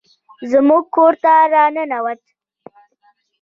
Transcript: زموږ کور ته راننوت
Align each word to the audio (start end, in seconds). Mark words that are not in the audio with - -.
زموږ 0.51 0.83
کور 0.95 1.13
ته 1.23 1.31
راننوت 1.53 2.21